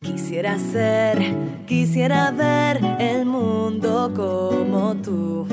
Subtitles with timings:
[0.00, 1.18] Quisiera ser,
[1.66, 5.46] quisiera ver el mundo como tú,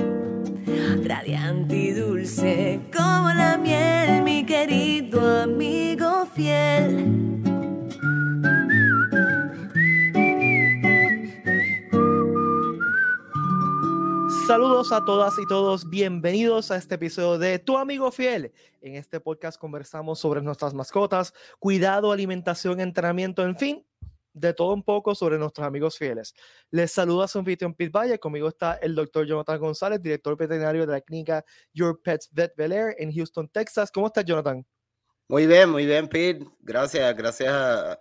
[1.03, 7.41] radiante y dulce como la miel, mi querido amigo fiel.
[14.45, 18.51] Saludos a todas y todos, bienvenidos a este episodio de Tu amigo fiel.
[18.81, 23.83] En este podcast conversamos sobre nuestras mascotas, cuidado, alimentación, entrenamiento, en fin,
[24.35, 26.35] de todo un poco sobre nuestros amigos fieles.
[26.69, 30.91] Les saluda su anfitrión Pete Valle, conmigo está el doctor Jonathan González, director veterinario de
[30.91, 33.89] la clínica Your Pets Vet Bel Air en Houston, Texas.
[33.91, 34.65] ¿Cómo estás, Jonathan?
[35.29, 36.45] Muy bien, muy bien, Pete.
[36.59, 37.97] Gracias, gracias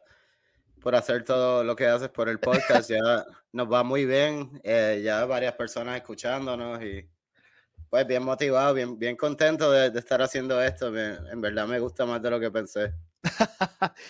[0.83, 2.91] por hacer todo lo que haces por el podcast.
[2.91, 2.99] Ya
[3.53, 4.61] nos va muy bien.
[4.65, 7.09] Eh, ya varias personas escuchándonos y
[7.89, 10.89] pues bien motivado, bien, bien contento de, estar haciendo esto.
[10.99, 12.93] en verdad me gusta más de lo que pensé.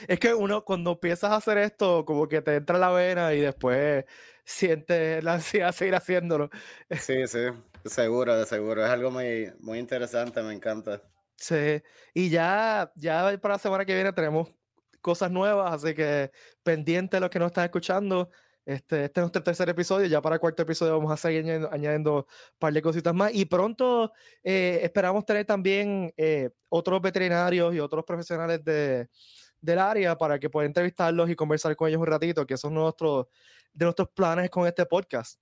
[0.09, 3.41] Es que uno cuando empiezas a hacer esto, como que te entra la vena y
[3.41, 4.05] después
[4.45, 6.51] sientes la ansiedad de seguir haciéndolo.
[6.97, 7.39] sí, sí,
[7.85, 8.85] seguro, de seguro.
[8.85, 11.03] Es algo muy, muy interesante, me encanta.
[11.37, 11.83] Sí,
[12.15, 14.49] y ya, ya para la semana que viene tenemos
[15.01, 16.31] cosas nuevas, así que
[16.63, 18.31] pendiente los que nos están escuchando.
[18.67, 22.17] Este, este es nuestro tercer episodio, ya para el cuarto episodio vamos a seguir añadiendo,
[22.17, 24.11] un par de cositas más y pronto
[24.43, 29.11] eh, esperamos tener también eh, otros veterinarios y otros profesionales de,
[29.61, 33.27] del área para que puedan entrevistarlos y conversar con ellos un ratito, que son nuestros,
[33.73, 35.39] de nuestros planes con este podcast.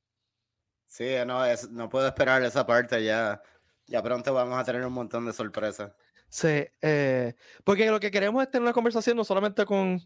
[0.86, 3.40] Sí, no, es, no puedo esperar esa parte, ya,
[3.86, 5.92] ya pronto vamos a tener un montón de sorpresas.
[6.28, 10.00] Sí, eh, porque lo que queremos es tener una conversación no solamente con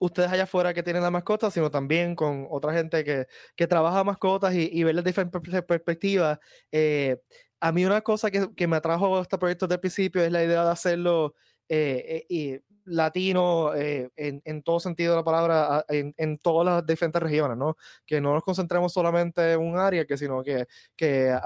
[0.00, 4.04] ustedes allá afuera que tienen la mascota, sino también con otra gente que, que trabaja
[4.04, 6.38] mascotas y, y ver las diferentes perspectivas.
[6.72, 7.20] Eh,
[7.60, 10.30] a mí una cosa que, que, me atrajo a este proyecto desde el principio es
[10.30, 11.34] la idea de hacerlo
[11.68, 17.22] eh, y latino en, en, todo sentido de la palabra, en, en, todas las diferentes
[17.22, 17.76] regiones, ¿no?
[18.06, 20.66] Que no nos concentremos solamente en un área, que sino que,
[20.96, 21.36] que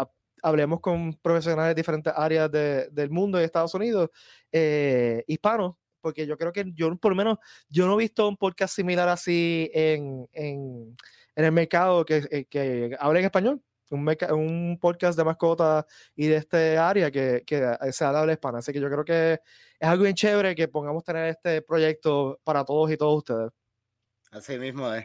[0.43, 4.11] hablemos con profesionales de diferentes áreas de, del mundo y Estados Unidos,
[4.51, 8.37] eh, hispanos, porque yo creo que yo, por lo menos, yo no he visto un
[8.37, 10.97] podcast similar así en, en,
[11.35, 13.63] en el mercado que, eh, que hable en español.
[13.91, 15.85] Un, un, podcast de mascotas
[16.17, 18.59] y de este área que, que se habla hispana.
[18.59, 19.35] Así que yo creo que
[19.79, 23.51] es algo bien chévere que pongamos tener este proyecto para todos y todos ustedes.
[24.31, 25.05] Así mismo es.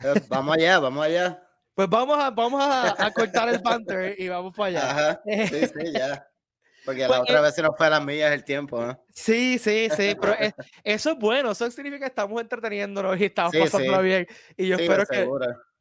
[0.00, 1.42] Eh, vamos allá, vamos allá.
[1.74, 4.90] Pues vamos a, vamos a, cortar el banter y vamos para allá.
[4.90, 6.28] Ajá, sí, sí, ya.
[6.88, 8.98] Porque pues, la otra eh vez se nos fue a las millas el tiempo, ¿no?
[9.10, 10.34] Sí, sí, sí, pero
[10.82, 14.26] eso es bueno, eso significa que estamos entreteniéndonos y estamos pasando bien.
[14.56, 15.28] Y yo espero que,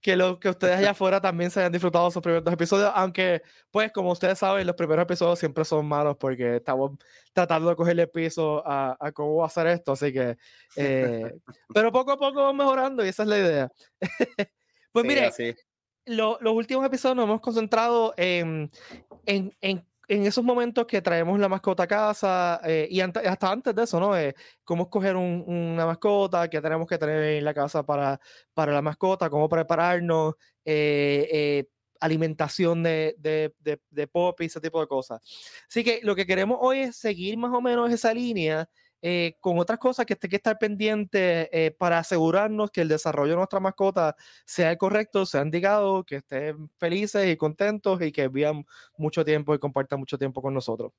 [0.01, 3.41] que, lo, que ustedes allá afuera también se hayan disfrutado sus primeros episodios, aunque,
[3.71, 6.97] pues, como ustedes saben, los primeros episodios siempre son malos porque estamos
[7.31, 10.35] tratando de cogerle piso a, a cómo hacer esto, así que,
[10.75, 11.31] eh,
[11.73, 13.71] pero poco a poco vamos mejorando y esa es la idea.
[14.91, 15.31] pues mire,
[16.05, 18.69] los últimos episodios nos hemos concentrado en,
[19.25, 23.75] en, en, en, esos momentos que traemos la mascota a casa eh, y hasta antes
[23.75, 24.17] de eso, ¿no?
[24.17, 28.19] Eh, cómo escoger una mascota, qué tenemos que tener en la casa para,
[28.53, 30.35] para la mascota, cómo prepararnos,
[30.65, 31.65] eh,
[31.99, 35.19] alimentación de, de, de, de pop y ese tipo de cosas.
[35.67, 38.69] Así que lo que queremos hoy es seguir más o menos esa línea
[39.01, 43.31] eh, con otras cosas que hay que estar pendiente eh, para asegurarnos que el desarrollo
[43.31, 44.15] de nuestra mascota
[44.45, 48.65] sea el correcto, sea indicado, que estén felices y contentos y que vivan
[48.97, 50.91] mucho tiempo y compartan mucho tiempo con nosotros.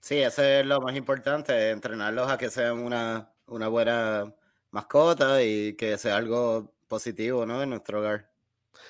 [0.00, 4.34] Sí, eso es lo más importante, entrenarlos a que sean una, una buena
[4.72, 7.62] mascota y que sea algo positivo ¿no?
[7.62, 8.28] en nuestro hogar.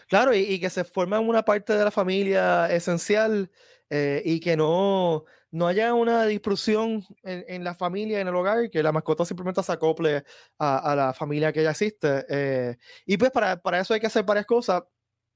[0.09, 3.51] Claro, y, que se formen una parte de la familia esencial
[3.91, 8.83] eh, y que no, no haya una dispersión en, la familia, en el hogar, que
[8.83, 10.25] la mascota simplemente se acople
[10.59, 12.25] a, la familia que ya existe.
[12.29, 14.83] Eh, y pues para, para, eso hay que hacer varias cosas.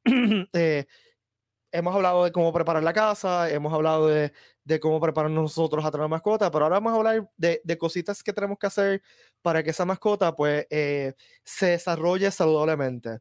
[0.54, 0.86] eh,
[1.70, 4.32] hemos hablado de cómo preparar la casa, hemos hablado de,
[4.64, 8.22] de cómo preparar nosotros a tener mascota, pero ahora vamos a hablar de, de, cositas
[8.22, 9.02] que tenemos que hacer
[9.42, 11.12] para que esa mascota pues eh,
[11.44, 13.18] se desarrolle saludablemente.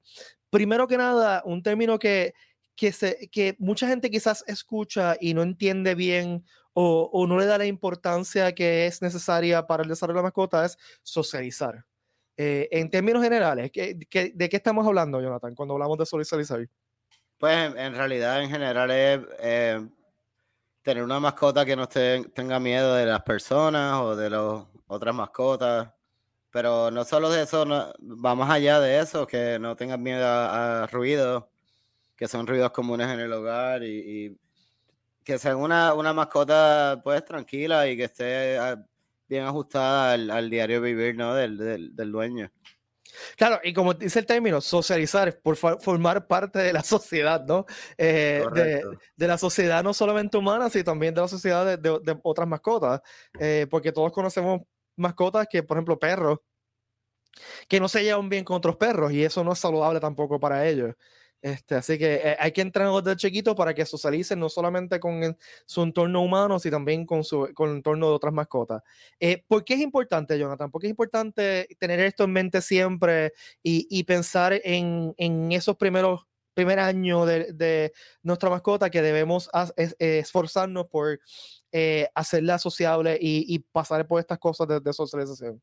[0.50, 2.34] Primero que nada, un término que,
[2.76, 6.46] que, se, que mucha gente quizás escucha y no entiende bien
[6.78, 10.24] o, o, no le da la importancia que es necesaria para el desarrollo de la
[10.24, 11.86] mascota es socializar.
[12.36, 16.68] Eh, en términos generales, ¿qué, qué, de qué estamos hablando, Jonathan, cuando hablamos de socializar?
[17.38, 19.88] Pues en realidad, en general, es eh,
[20.82, 25.16] tener una mascota que no te, tenga miedo de las personas o de las otras
[25.16, 25.90] mascotas.
[26.52, 30.28] Pero no solo de eso, no, va más allá de eso, que no tengas miedo
[30.28, 31.46] a, a ruidos,
[32.18, 34.38] que son ruidos comunes en el hogar y, y
[35.26, 38.86] que sea una, una, mascota pues tranquila y que esté ah,
[39.28, 41.34] bien ajustada al, al diario vivir ¿no?
[41.34, 42.52] del, del, del, dueño.
[43.36, 47.66] Claro, y como dice el término, socializar es por formar parte de la sociedad, ¿no?
[47.98, 48.44] Eh,
[49.16, 53.02] de, la sociedad no solamente humana, sino también de la sociedad de, otras mascotas,
[53.40, 54.62] eh, porque todos conocemos
[54.96, 56.40] mascotas que, por ejemplo, perros,
[57.68, 60.68] que no se llevan bien con otros perros y eso no es saludable tampoco para
[60.68, 60.94] ellos.
[61.46, 65.38] Este, así que eh, hay que entrenarlos de chiquito para que socialicen no solamente con
[65.68, 68.82] su entorno humano, sino también con, su, con el entorno de otras mascotas.
[69.20, 70.72] Eh, ¿Por qué es importante, Jonathan?
[70.72, 75.76] ¿Por qué es importante tener esto en mente siempre y, y pensar en, en, esos
[75.76, 76.26] primeros
[76.56, 77.94] primer años de, de,
[78.24, 79.48] nuestra mascota que debemos
[80.00, 81.20] esforzarnos por
[81.72, 85.62] eh, hacerla sociable y, y, pasar por estas cosas de, de socialización?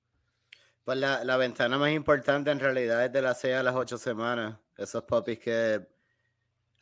[0.84, 3.98] Pues la, la, ventana más importante en realidad es de las 6 a las 8
[3.98, 4.61] semanas.
[4.76, 5.86] Esos puppies que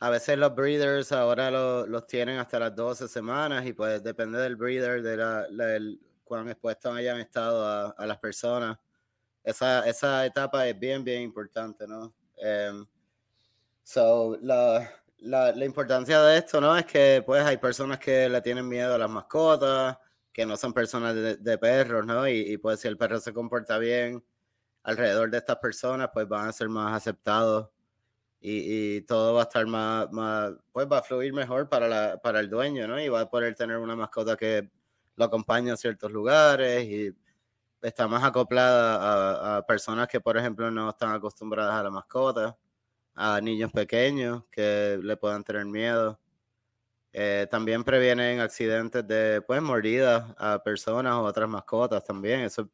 [0.01, 4.55] a veces los breeders ahora los tienen hasta las 12 semanas y pues depende del
[4.55, 5.47] breeder, de la,
[6.23, 8.79] cuán expuestos hayan estado a, las personas.
[9.43, 12.15] Esa, esa etapa es bien, bien importante, ¿no?
[12.37, 12.87] Um,
[13.83, 16.75] so, la, la, la, importancia de esto, ¿no?
[16.75, 19.99] Es que pues hay personas que le tienen miedo a las mascotas,
[20.33, 22.27] que no son personas de, perros, ¿no?
[22.27, 24.23] Y, y, pues si el perro se comporta bien
[24.81, 27.69] alrededor de estas personas, pues van a ser más aceptados
[28.41, 32.17] y, y todo va a estar más, más, pues va a fluir mejor para, la,
[32.21, 32.99] para el dueño, ¿no?
[32.99, 34.69] Y va a poder tener una mascota que
[35.15, 37.15] lo acompaña a ciertos lugares y
[37.81, 42.57] está más acoplada a, a personas que, por ejemplo, no están acostumbradas a la mascota,
[43.15, 46.19] a niños pequeños que le puedan tener miedo.
[47.13, 52.41] Eh, también previenen accidentes de pues, mordidas a personas o otras mascotas también.
[52.41, 52.67] Eso es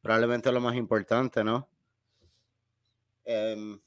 [0.00, 1.68] probablemente lo más importante, ¿no?
[3.24, 3.78] Eh,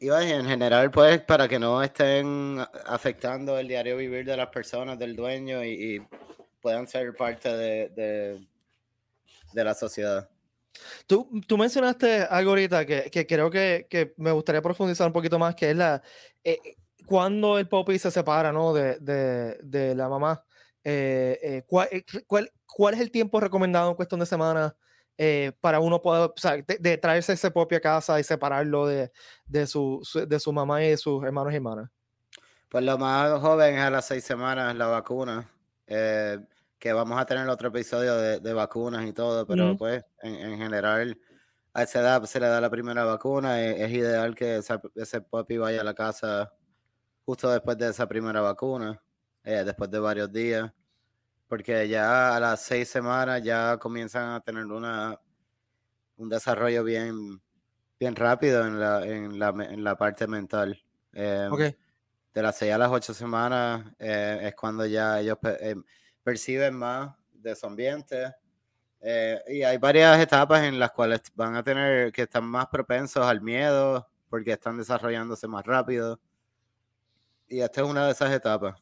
[0.00, 4.98] y en general, pues, para que no estén afectando el diario vivir de las personas,
[4.98, 6.04] del dueño y,
[6.60, 8.40] puedan ser parte de,
[9.52, 10.28] de, la sociedad.
[11.06, 15.38] Tú, tú, mencionaste algo ahorita que, que creo que, que, me gustaría profundizar un poquito
[15.38, 16.02] más, que es la...
[16.42, 18.74] Eh, cuando el Poppy se separa ¿no?
[18.74, 20.44] de, de, de la mamá,
[20.84, 24.74] eh, eh, ¿cuál, eh, cuál, cuál, es el tiempo recomendado en cuestión de semanas
[25.60, 29.10] para uno poder, o sea, de, traerse ese Poppy a casa y separarlo de,
[29.46, 31.90] de, su, de su mamá y de sus hermanos y hermanas?
[32.68, 35.50] Pues lo más joven es a las seis semanas la vacuna,
[35.86, 41.18] que vamos a tener otro episodio de, vacunas y todo, pero pues en, en, general
[41.72, 45.20] a esa edad se le da la primera vacuna, es, es ideal que esa, ese
[45.20, 46.52] Poppy vaya a la casa
[47.28, 49.02] justo después de esa primera vacuna,
[49.44, 50.72] eh, después de varios días,
[51.48, 55.18] porque ya a las seis semanas ya comienzan a tener una,
[56.16, 57.40] un desarrollo bien,
[57.98, 60.80] bien rápido en la, en la, en la parte mental.
[61.12, 61.74] Eh,
[62.34, 65.74] De las seis a las ocho semanas eh, es cuando ya ellos eh,
[66.22, 68.34] perciben más de su ambiente.
[69.48, 73.40] y hay varias etapas en las cuales van a tener que están más propensos al
[73.40, 76.20] miedo porque están desarrollándose más rápido
[77.48, 78.80] y esta es una de esas etapas.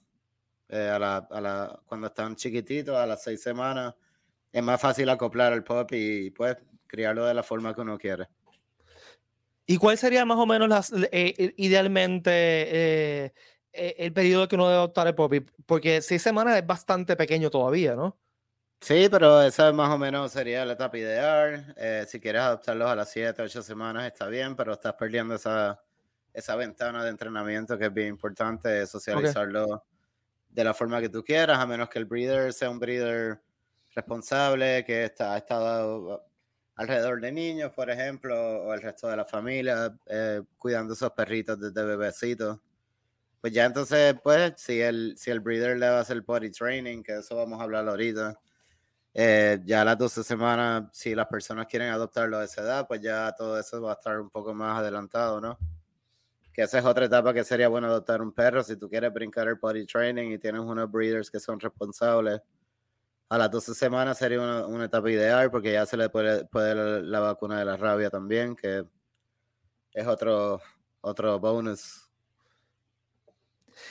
[0.68, 3.94] Eh, a la, a la, cuando están chiquititos, a las seis semanas,
[4.50, 8.28] es más fácil acoplar al pop y pues criarlo de la forma que uno quiere.
[9.64, 13.32] ¿Y cuál sería más o menos las, eh, eh, idealmente
[13.72, 15.32] el periodo que uno debe adoptar el pop?
[15.66, 18.18] Porque seis semanas es bastante pequeño todavía, ¿no?
[18.80, 21.74] Sí, pero esa más o menos sería la etapa ideal.
[22.08, 25.80] si quieres adoptarlos a las siete, ocho semanas está bien, pero estás perdiendo esa,
[26.32, 29.85] esa ventana de entrenamiento que es bien importante, socializarlo
[30.56, 33.42] de la forma que tú quieras, a menos que el breeder sea un breeder
[33.94, 36.26] responsable, que está, ha estado
[36.76, 41.60] alrededor de niños, por ejemplo, o el resto de la familia, eh, cuidando esos perritos
[41.60, 42.58] desde bebecitos.
[43.38, 47.02] Pues ya entonces, pues, si el, si el breeder le va a hacer potty training,
[47.02, 48.40] que eso vamos a hablar ahorita,
[49.12, 53.02] eh, ya a las 12 semanas, si las personas quieren adoptarlo a esa edad, pues
[53.02, 55.58] ya todo eso va a estar un poco más adelantado, ¿no?
[56.56, 59.46] Que esa es otra etapa que sería bueno adoptar un perro si tú quieres brincar
[59.46, 62.40] el body training y tienes unos breeders que son responsables.
[63.28, 67.02] A las 12 semanas sería una, una etapa ideal porque ya se le puede, puede
[67.02, 68.84] la, vacuna de la rabia también, que
[69.92, 70.62] es otro,
[71.02, 72.08] otro bonus.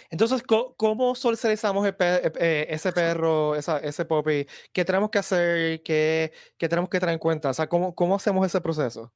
[0.09, 0.41] Entonces,
[0.75, 4.47] ¿cómo socializamos eh, ese perro, esa, ese puppy?
[4.73, 5.83] ¿Qué tenemos que hacer?
[5.83, 7.51] ¿Qué, ¿Qué, tenemos que tener en cuenta?
[7.51, 9.13] O sea, ¿cómo, cómo hacemos ese proceso?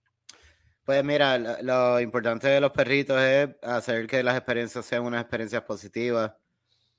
[0.89, 5.61] Pues mira, lo, importante de los perritos es hacer que las experiencias sean unas experiencias
[5.61, 6.33] positivas.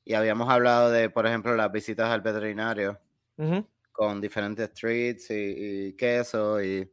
[0.05, 3.01] Y habíamos hablado de, por ejemplo, las visitas al veterinario
[3.91, 6.89] con diferentes treats y, queso y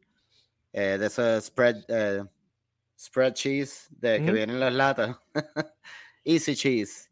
[0.74, 2.24] eh, de esos spread, eh,
[3.00, 5.18] spread cheese de que vienen las latas.
[6.26, 7.12] Easy cheese.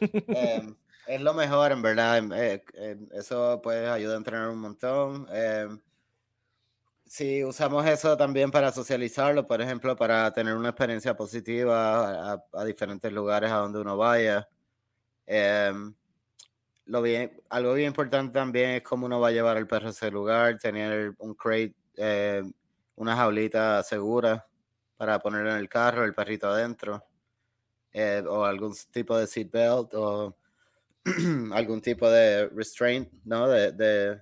[0.00, 0.76] Em,
[1.06, 2.18] es lo mejor, en verdad.
[2.18, 5.26] Em, eh, em, eso pues ayuda a entrenar un montón
[7.06, 13.12] si usamos eso también para socializarlo, por ejemplo, para tener una experiencia positiva a, diferentes
[13.12, 14.48] lugares a donde uno vaya.
[15.26, 15.94] Em,
[16.86, 19.90] lo bien, algo bien importante también es cómo uno va a llevar el perro a
[19.90, 22.42] ese lugar, tener un crate, eh,
[22.96, 24.46] una jaulita segura
[24.96, 27.04] para ponerlo en el carro, el perrito adentro,
[27.92, 30.36] eh, o algún tipo de seatbelt o
[31.52, 33.48] algún tipo de restraint, ¿no?
[33.48, 34.20] De,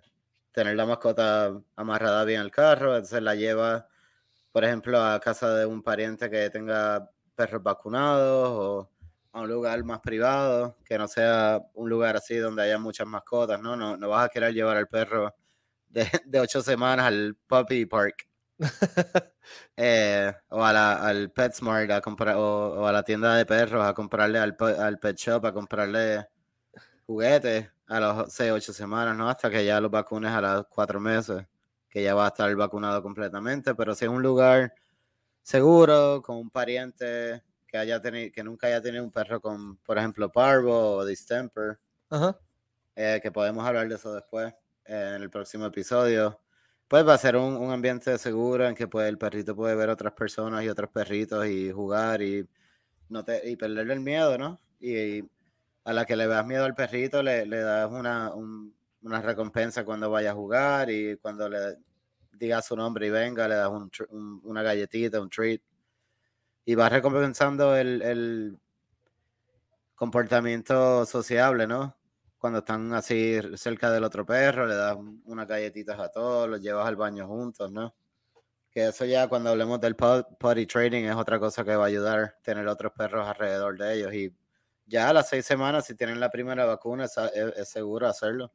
[0.53, 3.89] tener la mascota amarrada bien al carro, entonces la lleva,
[4.53, 8.91] por ejemplo, a casa de un pariente que tenga perros vacunados o
[9.33, 13.61] a un lugar más privado, que no sea un lugar así donde haya muchas mascotas,
[13.61, 13.77] ¿no?
[13.77, 15.35] No, no vas a querer llevar al perro
[15.89, 18.29] de, de ocho semanas al puppy park.
[19.77, 23.93] Eh, o a la, al PetSmart a comprar, o, a la tienda de perros a
[23.93, 26.29] comprarle al, al pet shop a comprarle
[27.07, 29.29] juguetes a las 6, 8 semanas, ¿no?
[29.29, 31.47] Hasta que ya los vacunes a los 4 meses,
[31.91, 33.75] que ya va a estar vacunado completamente.
[33.75, 34.73] Pero si es un lugar
[35.43, 39.99] seguro, con un pariente que haya tenido, que nunca haya tenido un perro con, por
[39.99, 41.79] ejemplo, parvo o distemper,
[42.97, 44.55] eh, que podemos hablar de eso después
[44.87, 46.41] eh, en el próximo episodio.
[46.89, 49.91] Pues va a ser un, un, ambiente seguro en que pues, el perrito puede ver
[49.91, 52.49] otras personas y otros perritos y jugar y,
[53.11, 54.59] no te, y perderle el miedo, ¿no?
[54.83, 55.23] y
[55.85, 60.11] a la que le veas miedo al perrito, le, le das una, una, recompensa cuando
[60.11, 61.79] vaya a jugar y cuando le
[62.33, 63.91] diga su nombre y venga, le das un,
[64.45, 65.61] una galletita, un treat.
[66.65, 68.59] Y vas recompensando el, el,
[70.03, 71.97] comportamiento sociable, ¿no?
[72.37, 74.97] Cuando están así cerca del otro perro, le das
[75.27, 77.95] unas galletitas a todos, los llevas al baño juntos, ¿no?
[78.73, 82.37] Que eso ya cuando hablemos del potty training es otra cosa que va a ayudar,
[82.43, 84.35] tener otros perros alrededor de ellos y
[84.87, 88.53] ya a las seis semanas, si tienen la primera vacuna, es, seguro hacerlo.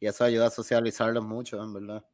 [0.00, 2.04] Y eso ayuda a socializarlos mucho, en verdad.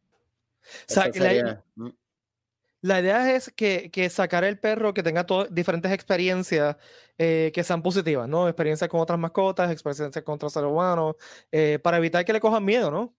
[2.83, 6.76] la, idea es que, sacar el perro que tenga diferentes experiencias
[7.19, 8.49] eh, que sean positivas, ¿no?
[8.49, 11.17] Experiencias con otras mascotas, experiencias con otros seres humanos,
[11.50, 13.14] eh, para evitar que le cojan miedo, ¿no?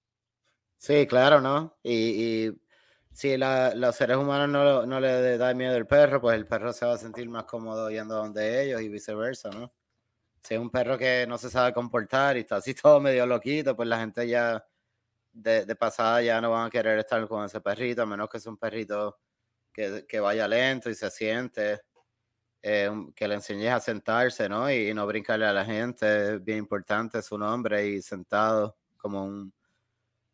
[0.77, 1.77] Sí, claro, ¿no?
[1.83, 2.51] y
[3.11, 6.85] si los seres humanos no, no le da miedo al perro, pues el perro se
[6.85, 9.71] va a sentir más cómodo yendo donde ellos y viceversa, ¿no?
[10.43, 13.75] Si es un perro que no se sabe comportar y está así todo medio loquito,
[13.75, 14.65] pues la gente ya
[15.33, 18.51] de, pasada ya no van a querer estar con ese perrito, a menos que sea
[18.51, 19.19] un perrito
[19.73, 21.81] que, vaya lento y se siente,
[22.61, 24.71] eh, que le enseñes a sentarse, ¿no?
[24.71, 29.53] Y, no brincarle a la gente, es bien importante su nombre y sentado como un...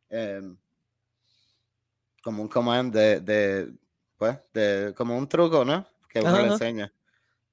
[0.10, 0.58] Em,
[2.28, 3.72] como un command de, de,
[4.18, 5.88] pues, de, como un truco, ¿no?
[6.10, 6.94] Que uno le enseña.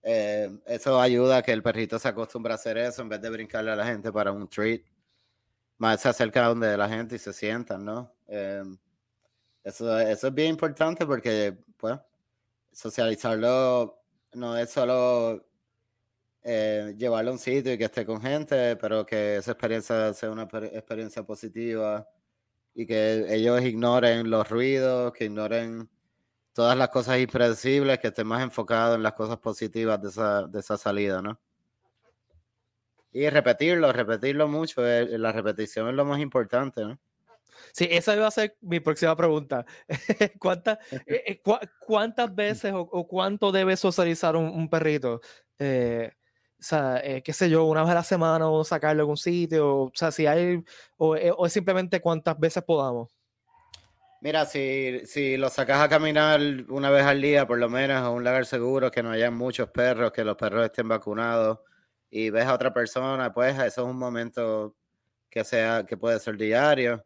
[0.02, 3.31] Eh, eso ayuda a que el perrito se acostumbre a hacer eso en vez de
[3.31, 4.81] brincarle a la gente para un treat.
[5.78, 8.12] Más se acerca a donde la gente y se sientan, ¿no?
[8.26, 8.64] Eh,
[9.62, 11.97] eso, eso es bien importante porque, pues,
[12.73, 14.02] socializarlo
[14.33, 15.47] no es solo
[16.43, 20.33] eh, llevarlo a un sitio y que esté con gente, pero que esa experiencia sea
[20.33, 22.09] una experiencia positiva
[22.75, 25.88] y que ellos ignoren los ruidos, que ignoren
[26.52, 30.61] todas las cosas impredecibles, que estén más enfocados en las cosas positivas de esa, de
[30.61, 31.40] esa salida, ¿no?
[33.12, 36.99] Y repetirlo, repetirlo mucho, eh, la repetición es lo más importante, ¿no?
[37.73, 39.64] Sí, esa iba a ser mi próxima pregunta.
[40.38, 41.43] ¿Cuántas, eh, eh,
[41.87, 45.21] ¿Cuántas veces o, cuánto debe socializar un, un perrito?
[45.59, 46.12] Eh,
[46.64, 49.76] sea, eh, qué sé yo, una vez a la semana o sacarlo a algún sitio,
[49.76, 50.62] o sea, si hay,
[50.97, 53.11] o, eh, o, simplemente cuántas veces podamos.
[54.21, 58.11] Mira, si, si lo sacas a caminar una vez al día, por lo menos, a
[58.11, 61.59] un lugar seguro, que no haya muchos perros, que los perros estén vacunados,
[62.11, 64.76] y ves a otra persona, pues eso es un momento
[65.28, 67.04] que sea, que puede ser diario.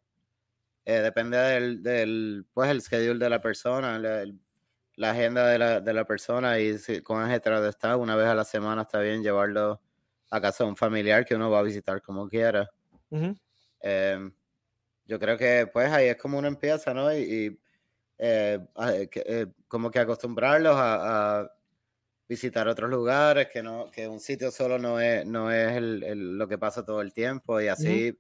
[0.85, 4.39] Eh, depende del, del, pues, el schedule de la persona, el,
[4.99, 8.35] la agenda de la, de la persona y si, con de está, una vez a
[8.35, 9.81] la semana está bien llevarlo
[10.29, 12.69] a casa de un familiar que uno va a visitar como quiera.
[13.81, 14.33] Em,
[15.07, 17.15] yo creo que pues ahí es como uno empieza, ¿no?
[17.17, 17.61] Y,
[18.19, 18.59] eh,
[19.15, 21.49] eh, como que acostumbrarlos a,
[22.27, 26.47] visitar otros lugares, que no que un sitio solo no es, no es el, lo
[26.47, 28.19] que pasa todo el tiempo y así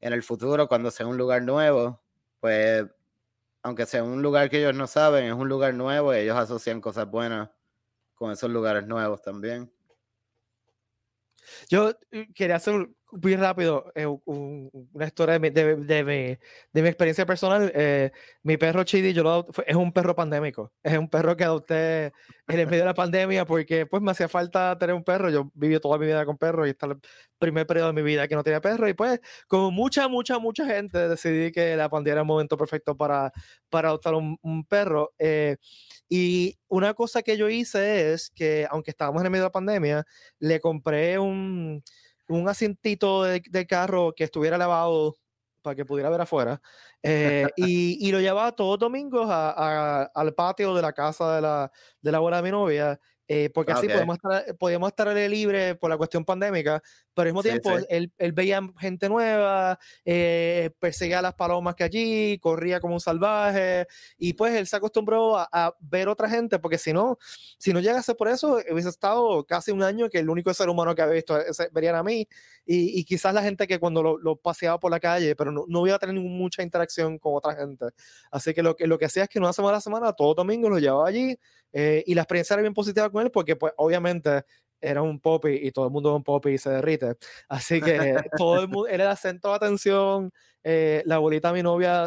[0.00, 2.02] en el futuro, cuando sea un lugar nuevo,
[2.38, 2.84] pues
[3.62, 6.80] aunque sea un lugar que ellos no saben, es un lugar nuevo y ellos asocian
[6.80, 7.50] cosas buenas
[8.14, 9.72] con esos lugares nuevos también.
[11.68, 16.38] Yo eh, quería hacer muy rápido, eh, una historia de, de, de,
[16.72, 17.70] de, mi experiencia personal.
[17.74, 18.10] Eh,
[18.42, 20.72] mi perro Chidi, yo lo, es un perro pandémico.
[20.82, 22.12] Es un perro que adopté
[22.48, 25.30] en el medio de la pandemia porque pues me hacía falta tener un perro.
[25.30, 26.98] Yo viví toda mi vida con perros y está el
[27.38, 28.88] primer periodo de mi vida que no tenía perro.
[28.88, 32.96] Y pues, como mucha, mucha, mucha gente, decidí que la pandemia era el momento perfecto
[32.96, 33.32] para,
[33.68, 35.12] para adoptar un, un perro.
[35.18, 35.56] Eh,
[36.08, 39.52] y una cosa que yo hice es que, aunque estábamos en el medio de la
[39.52, 40.06] pandemia,
[40.38, 41.82] le compré un
[42.30, 45.16] un asientito de, carro que estuviera lavado
[45.62, 46.60] para que pudiera ver afuera.
[47.02, 51.42] Eh, y, y, lo llevaba todos los domingos a, al patio de la casa de
[51.42, 52.98] la, de la abuela de mi novia.
[53.32, 56.82] Eh, porque así podemos estar, podíamos estar libre por la cuestión pandémica,
[57.14, 61.84] pero al mismo tiempo Él, él, veía gente nueva, eh, perseguía a las palomas que
[61.84, 63.86] allí, corría como un salvaje,
[64.18, 67.18] y pues él se acostumbró a, ver otra gente, porque si no,
[67.56, 70.96] si no llegase por eso, hubiese estado casi un año que el único ser humano
[70.96, 71.38] que había visto
[71.70, 72.26] verían a mí,
[72.66, 75.66] y, y, quizás la gente que cuando lo, lo paseaba por la calle, pero no,
[75.68, 77.86] no, iba a tener mucha interacción con otra gente.
[78.30, 80.34] Así que lo que, lo que hacía es que una semana a la semana, todo
[80.34, 81.36] domingo lo llevaba allí,
[81.72, 84.44] eh, y la experiencia era bien positiva con él porque, pues, obviamente
[84.80, 87.16] era un poppy y todo el mundo es un poppy y se derrite.
[87.48, 90.32] Así que todo el mundo, era el acento de atención.
[90.62, 92.06] Eh, la abuelita, mi novia,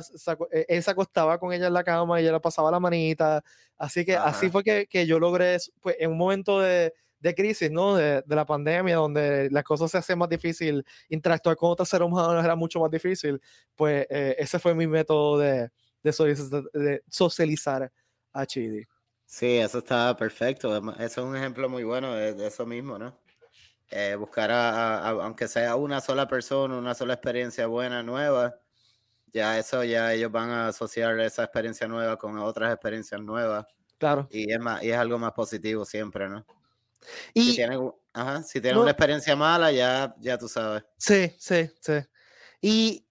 [0.51, 3.43] eh, él se acostaba con ella en la cama y ella le pasaba la manita.
[3.77, 7.71] Así que así fue que, que, yo logré, pues, en un momento de, de crisis,
[7.71, 7.95] ¿no?
[7.95, 12.07] De, de, la pandemia, donde las cosas se hacen más difícil, interactuar con otros seres
[12.07, 13.41] humanos era mucho más difícil,
[13.75, 15.69] pues ese fue mi método de,
[16.03, 17.91] de, socializar
[18.33, 18.85] a Chidi.
[19.25, 20.75] Sí, eso está perfecto.
[20.99, 23.19] Eso es un ejemplo muy bueno de, eso mismo, ¿no?
[23.89, 28.59] Eh, buscar a, aunque sea una sola persona, una sola experiencia buena, nueva,
[29.31, 33.65] ya eso, ya ellos van a asociar esa experiencia nueva con otras experiencias nuevas.
[33.97, 34.27] Claro.
[34.31, 36.45] Y es, más, y es algo más positivo siempre, ¿no?
[37.33, 40.83] Y, si tienen, ajá, si tienen una experiencia mala, ya, ya tú sabes.
[40.97, 41.93] Sí, sí, sí.
[42.61, 43.02] Y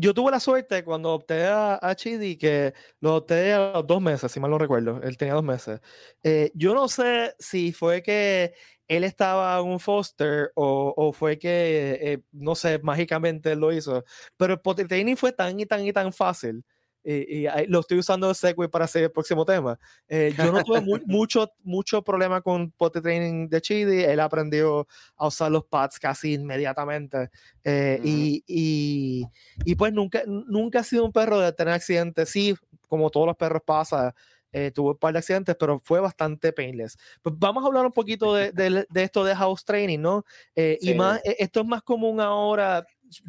[0.00, 4.30] yo tuve la suerte cuando opté a, Chidi que lo opté a los dos meses,
[4.30, 5.00] si mal no recuerdo.
[5.02, 5.80] Él tenía dos meses.
[6.22, 8.54] Eh, yo no sé si fue que
[8.86, 13.72] él estaba en un foster o, o fue que, eh, no sé, mágicamente él lo
[13.72, 14.04] hizo.
[14.36, 16.64] Pero el potty training fue tan y tan y tan fácil
[17.10, 19.78] y, lo estoy usando de segue para hacer el próximo tema.
[20.08, 24.04] Eh, yo no tuve mucho, mucho problema con potty training de Chidi.
[24.04, 27.30] Él aprendió a usar los pads casi inmediatamente.
[27.64, 29.24] Eh, y, y,
[29.64, 32.28] y, pues nunca, nunca ha sido un perro de tener accidentes.
[32.28, 32.54] Sí,
[32.88, 34.14] como todos los perros pasa.
[34.52, 36.98] Eh, tuvo un par de accidentes, pero fue bastante painless.
[37.22, 40.26] Pues vamos a hablar un poquito de, de, de esto de house training, ¿no?
[40.54, 42.84] Y más, e, esto es más común ahora.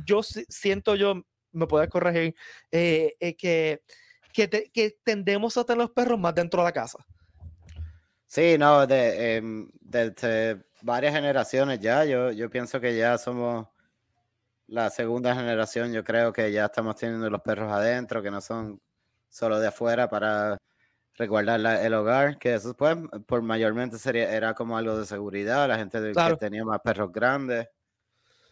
[0.06, 2.36] Yo siento yo, me puedes corregir,
[2.72, 3.82] eh, eh, que,
[4.34, 7.06] que, tendemos a tener los perros más dentro de la casa.
[8.26, 9.70] Sí, no, de, em,
[10.82, 13.68] varias generaciones ya, yo, yo pienso que ya somos
[14.68, 18.80] la segunda generación, yo creo que ya estamos teniendo los perros adentro, que no son
[19.28, 20.58] solo de afuera para
[21.16, 25.78] resguardar el hogar, que eso pues por mayormente sería, era como algo de seguridad, la
[25.78, 27.68] gente que tenía más perros grandes.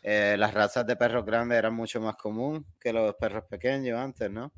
[0.02, 4.32] Eh, las razas de perros grandes eran mucho más común que los perros pequeños antes,
[4.32, 4.52] ¿no?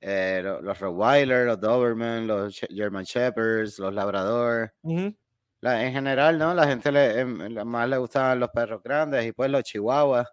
[0.00, 4.72] Eh, los, Rottweiler, los Doberman, los German Shepherds, los Labrador.
[4.82, 6.52] en general, ¿no?
[6.54, 10.28] La gente le, em, más le gustaban los perros grandes y pues los Chihuahuas.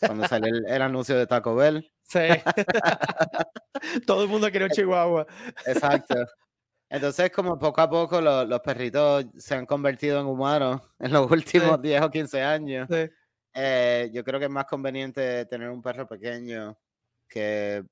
[0.00, 1.90] Cuando salió el, anuncio de Taco Bell.
[2.02, 2.20] Sí.
[4.06, 5.26] Todo el mundo quiere un Chihuahua.
[5.66, 6.14] Exacto.
[6.88, 11.80] Entonces, como poco a poco los, perritos se han convertido en humanos en los últimos
[11.80, 12.88] 10 o 15 años.
[12.90, 13.10] Sí.
[13.54, 16.78] Eh, yo creo que es más conveniente tener un perro pequeño
[17.26, 17.82] que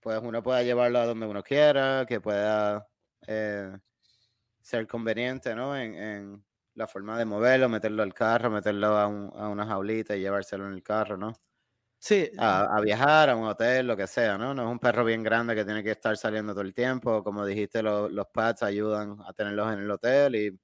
[0.00, 2.88] pues uno pueda llevarlo a donde uno quiera, que pueda
[3.26, 3.76] eh,
[4.60, 5.76] ser conveniente, ¿no?
[5.76, 10.72] En, la forma de moverlo, meterlo al carro, meterlo a, una jaulita y llevárselo en
[10.72, 11.34] el carro, ¿no?
[12.02, 12.32] Sí.
[12.36, 14.52] A, viajar, a un hotel, lo que sea, ¿no?
[14.52, 17.22] No es un perro bien grande que tiene que estar saliendo todo el tiempo.
[17.22, 20.60] Como dijiste, los pads ayudan a tenerlos en el hotel y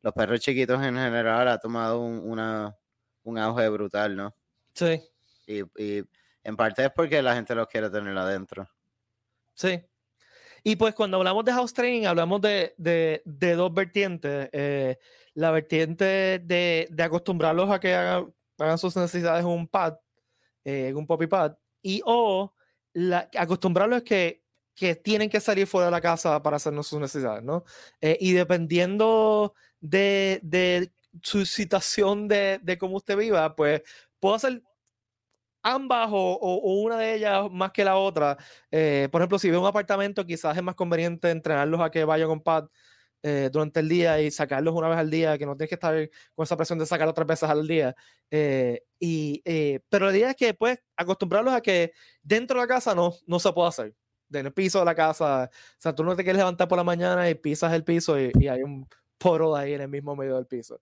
[0.00, 2.76] los perros chiquitos en general ha tomado una,
[3.22, 4.34] un auge brutal, ¿no?
[4.74, 5.00] Sí.
[5.46, 5.62] Y,
[6.42, 8.68] en parte es porque la gente los quiere tener adentro.
[9.54, 9.80] Sí.
[10.64, 14.50] Y pues cuando hablamos de house training, hablamos de, dos vertientes.
[14.50, 14.98] Eh,
[15.34, 18.34] la vertiente de, acostumbrarlos a que hagan,
[18.78, 19.94] sus necesidades en un pad,
[20.64, 22.54] eh, un poppy pad, y o
[22.92, 24.42] la, acostumbrarlos que,
[24.74, 27.64] que tienen que salir fuera de la casa para hacernos sus necesidades, ¿no?
[28.00, 33.82] Eh, y dependiendo de, de su situación de, de cómo usted viva, pues
[34.18, 34.62] puedo hacer
[35.62, 38.36] ambas o, o, una de ellas más que la otra.
[38.70, 42.28] Eh, por ejemplo, si ve un apartamento, quizás es más conveniente entrenarlos a que vayan
[42.28, 42.68] con pad
[43.24, 45.94] eh, durante el día y sacarlos una vez al día, que no tienes que estar
[46.34, 47.94] con esa presión de sacar otras veces al día.
[48.30, 52.68] Eh, y, eh, pero la idea es que puedes acostumbrarlos a que dentro de la
[52.68, 53.94] casa no, no se puede hacer.
[54.32, 56.84] En el piso de la casa, o sea, tú no te quieres levantar por la
[56.84, 60.46] mañana y pisas el piso y, hay un poro ahí en el mismo medio del
[60.46, 60.80] piso.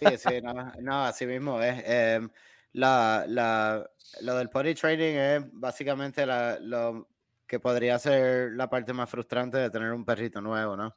[0.00, 0.40] Sí, sí,
[0.82, 1.82] no, así mismo es.
[1.86, 2.28] Em,
[2.72, 3.88] la, la,
[4.20, 7.08] lo del potty training es básicamente la, lo
[7.46, 10.94] que podría ser la parte más frustrante de tener un perrito nuevo, ¿no?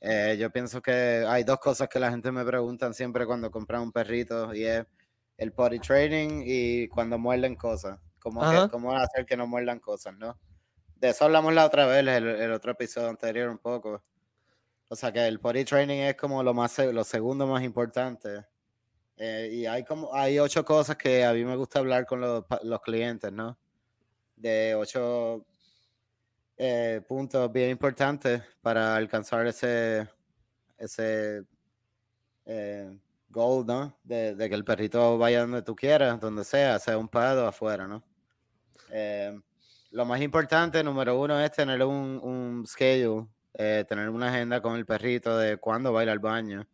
[0.00, 3.82] Eh, yo pienso que hay dos cosas que la gente me preguntan siempre cuando compran
[3.82, 4.86] un perrito y es
[5.36, 7.98] el potty training y cuando muerden cosas.
[8.20, 10.38] ¿Cómo, cómo hacer que no muerdan cosas, no?
[10.96, 14.02] De eso hablamos la otra vez, el, el, otro episodio anterior un poco.
[14.88, 18.44] O sea que el potty training es como lo más lo segundo más importante.
[19.16, 22.44] Eh, y hay como hay ocho cosas que a mí me gusta hablar con los,
[22.62, 23.58] los clientes, ¿no?
[24.36, 25.44] De ocho
[26.60, 30.08] eh, puntos bien importantes para alcanzar ese,
[30.76, 31.44] ese
[32.46, 33.96] eh, goal, ¿no?
[34.02, 38.02] De, que el perrito vaya donde tú quieras, donde sea, sea un pado afuera, ¿no?
[38.90, 39.38] Eh,
[39.92, 44.84] lo más importante, número uno, es tener un, un schedule, tener una agenda con el
[44.84, 46.66] perrito de cuándo va a ir al baño.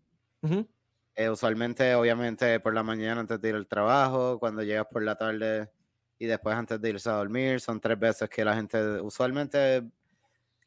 [1.31, 5.71] usualmente, obviamente, por la mañana antes de ir al trabajo, cuando llegas por la tarde
[6.19, 7.61] y después antes de irse a dormir.
[7.61, 9.83] Son tres veces que la gente usualmente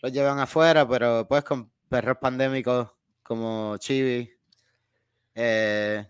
[0.01, 2.89] lo llevan afuera, pero pues con perros pandémicos
[3.23, 4.29] como Chibi,
[5.35, 6.07] eh,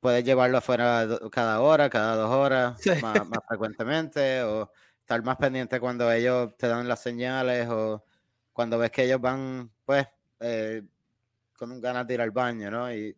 [0.00, 6.10] puedes llevarlo afuera cada hora, cada dos horas, más, frecuentemente, o estar más pendiente cuando
[6.12, 8.04] ellos te dan las señales o
[8.52, 10.06] cuando ves que ellos van, pues,
[10.40, 10.82] eh,
[11.58, 12.92] con ganas de ir al baño, ¿no?
[12.92, 13.16] Y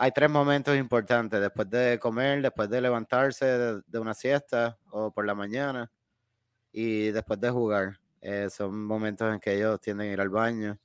[0.00, 3.46] hay tres momentos importantes, después de comer, después de levantarse
[3.84, 5.90] de, una siesta o por la mañana
[6.70, 7.98] y después de jugar.
[8.20, 10.78] Eh, son momentos en que ellos tienden a ir al baño.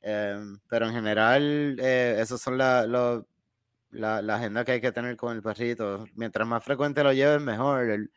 [0.00, 5.34] Em, pero en general, eh, esas son la, la, agenda que hay que tener con
[5.34, 6.06] el perrito.
[6.14, 8.08] Mientras más frecuente lo lleven, mejor.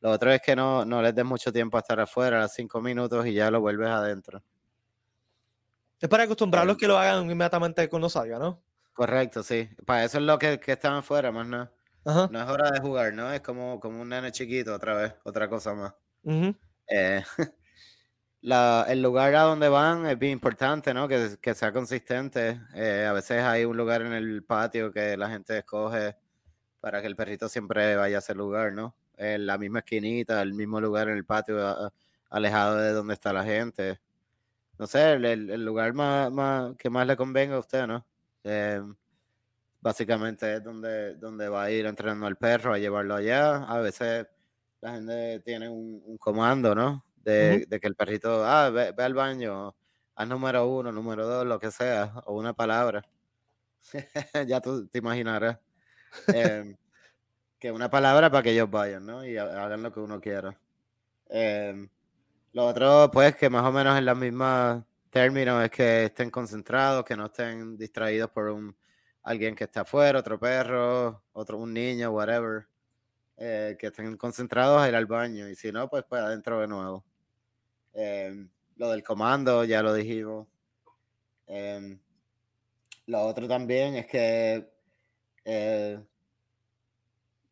[0.00, 2.80] lo otro es que no, no les des mucho tiempo a estar afuera, a cinco
[2.80, 4.42] minutos y ya lo vuelves adentro.
[6.00, 6.80] Es para acostumbrarlos em.
[6.80, 8.67] que lo hagan inmediatamente cuando salga, ¿no?
[8.98, 9.68] Correcto, sí.
[9.86, 11.70] Para eso es lo que, que están afuera, más no.
[12.26, 13.32] No es hora de jugar, ¿no?
[13.32, 15.94] Es como, como un nene chiquito otra vez, otra cosa más.
[16.88, 17.22] Eh,
[18.40, 21.06] la, el lugar a donde van es bien importante, ¿no?
[21.06, 22.60] Que, que sea consistente.
[22.74, 26.16] Eh, a veces hay un lugar en el patio que la gente escoge
[26.80, 28.96] para que el perrito siempre vaya a ese lugar, ¿no?
[29.16, 31.56] En la misma esquinita, el mismo lugar en el patio,
[32.30, 34.00] alejado de donde está la gente.
[34.76, 38.04] No sé, el, el lugar más, más, que más le convenga a usted, ¿no?
[38.48, 38.94] Em,
[39.80, 43.64] básicamente es donde, donde va a ir entrenando al perro, a llevarlo allá.
[43.64, 44.26] A veces
[44.80, 47.04] la gente tiene un, comando, ¿no?
[47.16, 49.76] De, que el perrito, ah, ve, al baño,
[50.14, 53.02] haz número uno, número dos, lo que sea, o una palabra.
[54.46, 55.58] ya tú te imaginarás.
[56.28, 56.74] Em,
[57.58, 59.26] que una palabra para que ellos vayan, ¿no?
[59.26, 60.58] Y hagan lo que uno quiera.
[61.28, 61.88] Em,
[62.52, 67.04] lo otro, pues, que más o menos en la misma término es que estén concentrados,
[67.04, 68.76] que no estén distraídos por un
[69.22, 72.66] alguien que está afuera, otro perro, otro un niño, whatever,
[73.36, 76.68] eh, que estén concentrados a ir al baño y si no, pues pues adentro de
[76.68, 77.04] nuevo.
[77.92, 80.48] Em, lo del comando ya lo dijimos.
[81.46, 81.98] Em,
[83.06, 84.70] lo otro también es que
[85.44, 86.00] eh,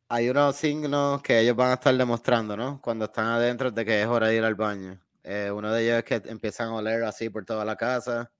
[0.09, 2.81] hay unos signos que ellos van a estar demostrando, ¿no?
[2.81, 5.01] Cuando están adentro de que es hora de ir al baño.
[5.29, 8.31] Eh, uno de ellos es que empiezan a oler así por toda la casa,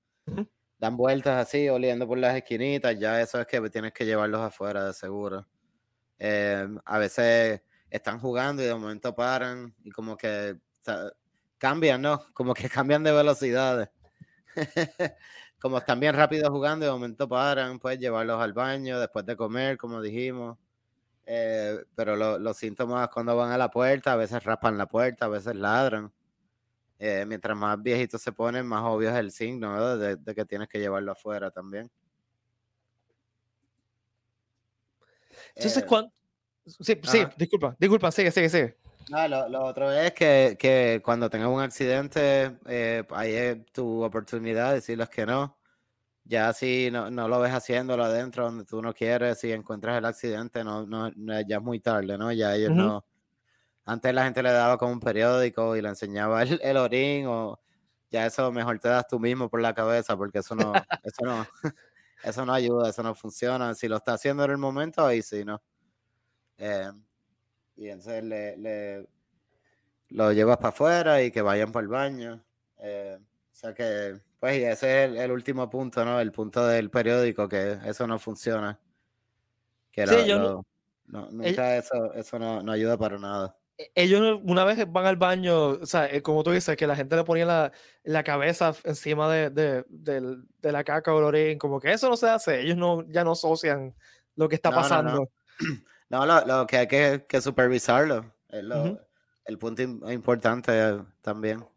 [0.79, 4.85] dan vueltas así, oliendo por las esquinitas, ya eso es que tienes que llevarlos afuera
[4.85, 5.45] de seguro.
[6.17, 10.55] Eh, a veces están jugando y de momento paran y como que
[11.57, 12.21] cambian, ¿no?
[12.33, 13.89] Como que cambian de velocidades.
[15.59, 19.35] como están bien rápido jugando y de momento paran, puedes llevarlos al baño después de
[19.35, 20.57] comer, como dijimos.
[21.25, 25.29] Eh, pero los síntomas cuando van a la puerta, a veces raspan la puerta, a
[25.29, 26.13] veces ladran.
[26.99, 30.79] Eh, mientras más viejitos se ponen, más obvio es el signo de, que tienes que
[30.79, 31.89] llevarlo afuera también.
[35.55, 36.11] Entonces, eh,
[36.67, 38.77] Sí, sí disculpa, disculpa, sigue, sigue, sigue.
[39.09, 45.09] lo, otro es que, cuando tengas un accidente, eh, ahí es tu oportunidad de decirles
[45.09, 45.57] que no.
[46.25, 50.61] Ya si no, lo ves haciéndolo adentro donde tú no quieres, si encuentras el accidente,
[50.61, 51.09] no, no,
[51.47, 52.33] ya es muy tarde, ¿no?
[52.33, 53.05] Ya ellos no,
[53.87, 57.57] antes la gente le daba como un periódico y le enseñaba el, el orín o
[58.11, 60.73] ya eso mejor te das tú mismo por la cabeza porque eso no,
[61.03, 61.47] eso no,
[62.23, 63.73] eso no ayuda, eso no funciona.
[63.75, 65.61] Si lo está haciendo en el momento, ahí sí, ¿no?
[66.57, 66.91] Eh,
[67.77, 69.07] y entonces le, le,
[70.09, 72.43] lo llevas para afuera y que vayan para el baño.
[72.79, 73.17] Eh,
[73.53, 76.19] sea que, pues, y ese es el, último punto, ¿no?
[76.19, 78.77] El punto del periódico, que eso no funciona.
[79.91, 80.65] Que sí, yo
[81.05, 83.55] no, nunca eso, eso no, no ayuda para nada
[83.93, 87.15] ellos una vez van al baño, o sea, eh, como tú dices, que la gente
[87.15, 87.71] le ponía la,
[88.03, 92.17] la cabeza encima de, de, de, la caca o el orín, como que eso no
[92.17, 93.95] se hace, ellos no, ya no asocian
[94.35, 95.29] lo que está pasando.
[96.09, 98.97] No, lo, lo, que hay que, que supervisarlo, es lo,
[99.43, 101.67] el punto importante también,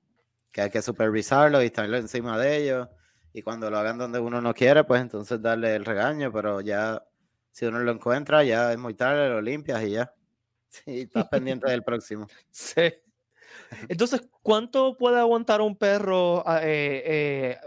[0.52, 2.88] que hay que supervisarlo y estarlo encima de ellos,
[3.32, 7.02] y cuando lo hagan donde uno no quiere, pues entonces darle el regaño, pero ya,
[7.50, 10.14] si uno lo encuentra, ya es muy tarde, lo limpias y ya.
[10.70, 12.26] Sí, estás pendiente del próximo.
[12.50, 12.92] Sí.
[13.88, 17.58] Entonces, ¿cuánto puede aguantar un perro, ah, eh, eh,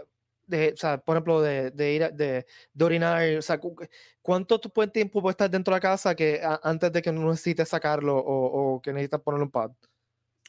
[0.46, 3.22] de, o sea, por ejemplo, de, de ir de, de, orinar?
[3.36, 3.60] O sea,
[4.22, 8.16] ¿cuánto tiempo puede estar dentro de la casa que antes de que no necesites sacarlo
[8.16, 9.70] o, que necesitas ponerle un pad?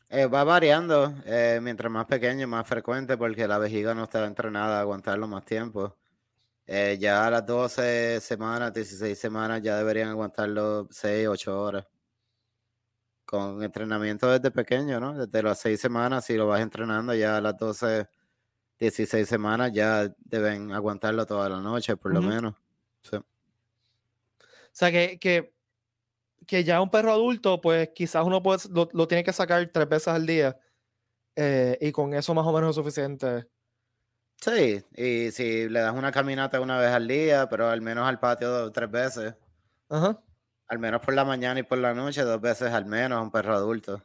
[0.10, 1.14] Eh, va variando,
[1.62, 5.96] mientras más pequeño, más frecuente, porque la vejiga no está entrenada a aguantarlo más tiempo.
[6.68, 11.86] ya a las 12 semanas, 16 semanas, ya deberían aguantarlo 6, 8 horas
[13.26, 15.26] con entrenamiento desde pequeño, ¿no?
[15.26, 18.08] Desde las seis semanas, si lo vas entrenando ya a las 12,
[18.80, 22.54] 16 semanas, ya deben aguantarlo toda la noche, por lo menos.
[23.14, 25.54] O sea, que, que,
[26.46, 28.60] que, ya un perro adulto, pues quizás uno puede,
[28.92, 30.60] lo, tiene que sacar tres veces al día
[31.36, 33.48] eh, y con eso más o menos es suficiente.
[34.36, 38.20] Sí, y si le das una caminata una vez al día, pero al menos al
[38.20, 39.34] patio tres veces.
[39.88, 40.22] Ajá.
[40.68, 43.56] Al menos por la mañana y por la noche, dos veces al menos, un perro
[43.56, 44.04] adulto.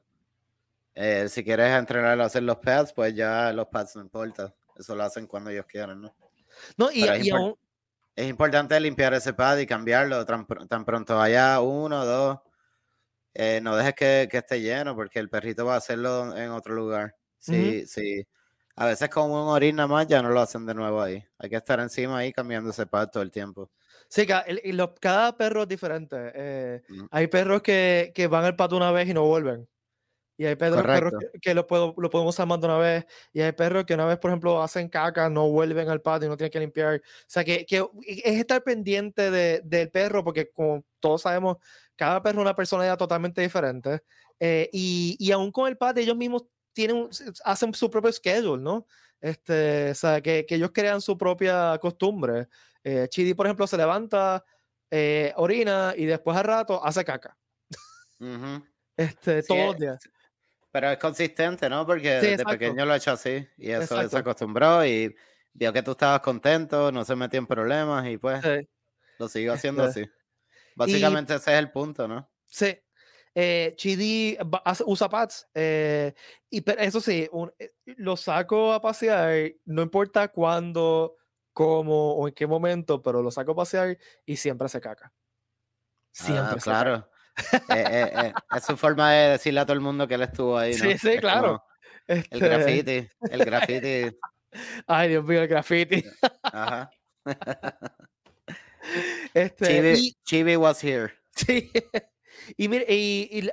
[0.95, 4.55] Eh, si quieres entrenarlo a hacer los pads, pues ya los pads no importa.
[4.77, 6.15] Eso lo hacen cuando ellos quieran, ¿no?
[6.77, 7.05] No, y,
[8.17, 10.45] es, importante limpiar ese pad y cambiarlo tan,
[10.85, 12.39] pronto vaya uno o dos.
[13.33, 17.17] Eh, no dejes que, esté lleno porque el perrito va a hacerlo en otro lugar.
[17.39, 18.27] Sí, sí.
[18.77, 21.25] A veces con un orín nada más ya no lo hacen de nuevo ahí.
[21.39, 23.71] Hay que estar encima ahí cambiando ese pad todo el tiempo.
[24.11, 26.17] Sí, cada, perro es diferente.
[26.35, 27.07] Eh, mm.
[27.13, 29.69] Hay perros que, van al pato una vez y no vuelven.
[30.37, 30.83] Y hay perros,
[31.41, 33.07] que, lo, puedo, lo podemos usar más de una vez.
[33.33, 36.29] Y hay perros que una vez, por ejemplo, hacen caca, no vuelven al patio y
[36.29, 36.97] no tienen que limpiar.
[36.97, 41.59] O sea, que, es estar pendiente del perro, porque como todos sabemos,
[41.95, 44.03] cada perro es una personalidad totalmente diferente.
[44.41, 47.09] Eh, y, y aún con el patio, ellos mismos tienen,
[47.45, 48.87] hacen su propio schedule, ¿no?
[49.21, 52.49] Este, o sea, que, que ellos crean su propia costumbre.
[52.85, 54.45] Eh, Chidi, por ejemplo, se levanta,
[54.91, 57.37] eh, orina y después al rato hace caca.
[58.97, 59.99] este, todos los días.
[60.73, 61.85] Pero es consistente, ¿no?
[61.85, 65.15] Porque desde pequeño lo ha hecho así y eso se acostumbró y
[65.53, 68.41] vio que tú estabas contento, no se metió en problemas y pues
[69.19, 70.11] lo siguió haciendo este, así.
[70.77, 72.31] Básicamente ese es el punto, ¿no?
[72.47, 72.79] Sí.
[73.35, 74.37] Eh, Chidi
[74.87, 76.13] usa pads eh,
[76.51, 77.29] y eso sí,
[77.85, 81.17] lo saco a pasear, no importa cuándo
[81.53, 85.13] cómo o en qué momento, pero lo saco a pasear y siempre se caca.
[86.13, 86.57] Siempre.
[86.57, 87.11] Ah, claro.
[87.53, 90.59] Eh, eh, eh, es su forma de decirle a todo el mundo que él estuvo
[90.59, 90.75] ahí.
[90.75, 91.65] Sí, sí, claro.
[92.07, 94.19] El graffiti, el graffiti.
[94.87, 96.05] Ay, Dios mío, el graffiti.
[96.43, 96.91] Ajá.
[99.35, 101.13] Este, Chibi, was here.
[101.37, 101.71] Sí.
[102.57, 103.49] Y mire, y,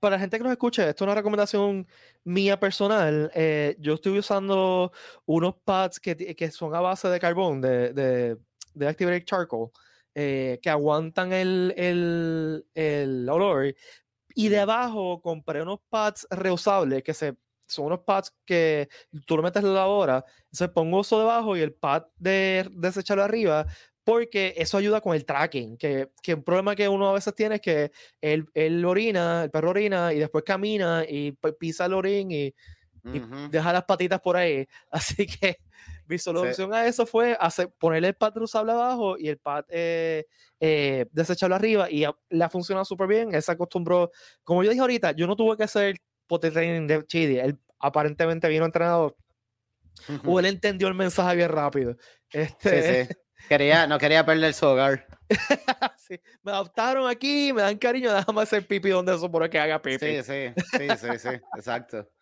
[0.00, 1.86] para la gente que nos escucha, esto es una recomendación
[2.24, 4.92] mía personal, eh, yo estoy usando
[5.26, 8.36] unos pads que, que, son a base de carbón, de, de,
[8.74, 9.70] de Activate Charcoal,
[10.14, 13.74] eh, que aguantan el, el, el, olor.
[14.34, 18.88] Y debajo compré unos pads reusables que se, son unos pads que
[19.26, 23.24] tú lo metes en la lavadora, entonces pongo eso debajo y el pad de desecharlo
[23.24, 23.66] arriba
[24.06, 27.56] porque eso ayuda con el tracking, que, que un problema que uno a veces tiene
[27.56, 27.90] es que
[28.20, 32.54] él, él orina, el perro orina y después camina y pisa el orín y,
[33.50, 34.64] deja las patitas por ahí.
[34.92, 35.58] Así que
[36.06, 40.26] mi solución a eso fue hacer, ponerle el pad usable abajo y el pad eh,
[40.60, 43.34] eh, desecharlo arriba y le ha funcionado súper bien.
[43.34, 44.12] Él se acostumbró,
[44.44, 45.96] como yo dije ahorita, yo no tuve que hacer
[46.28, 49.16] potty training de Chidi, él aparentemente vino entrenado
[50.24, 51.96] o él entendió el mensaje bien rápido.
[52.30, 53.20] Este, sí, sí.
[53.48, 55.06] Quería, no quería perder su hogar.
[56.42, 60.22] me adoptaron aquí, me dan cariño, déjame hacer pipi donde eso por que haga pipi.
[60.22, 62.08] Sí, sí, sí, sí, sí, exacto.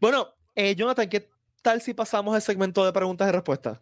[0.00, 1.28] Bueno, eh, Jonathan, ¿qué
[1.60, 3.78] tal si pasamos al segmento de preguntas y respuestas?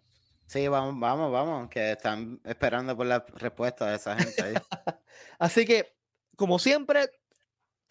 [0.46, 4.54] Sí, vamos, vamos, vamos, que están esperando por la respuesta de esa gente ahí.
[5.38, 5.94] Así que,
[6.36, 7.08] como siempre,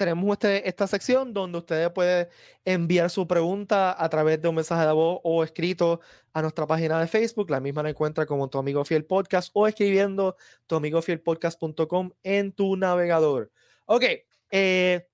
[0.02, 2.28] tenemos este, esta sección donde ustedes pueden
[2.66, 6.02] enviar su pregunta a través de un mensaje de voz o escrito
[6.34, 7.52] a nuestra página de Facebook.
[7.52, 13.52] La misma la encuentra como Tu Amigo Fiel Podcast o escribiendo tuamigofielpodcast.com en tu navegador.
[13.86, 14.06] Ok.
[14.50, 15.08] Eh,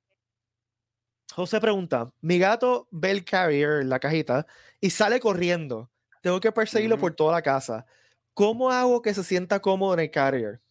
[1.34, 4.48] José pregunta, mi gato ve el carrier en la cajita
[4.80, 5.92] y sale corriendo.
[6.22, 7.86] Tengo que perseguirlo por toda la casa.
[8.34, 10.62] ¿Cómo hago que se sienta cómodo en el carrier?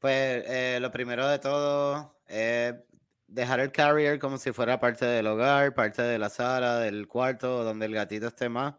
[0.00, 5.74] Pues eh, lo primero de todo dejar el carrier como si fuera parte del hogar,
[5.74, 8.74] parte de la sala, del cuarto, donde el gatito esté más.